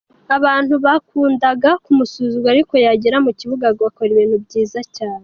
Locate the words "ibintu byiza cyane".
4.11-5.19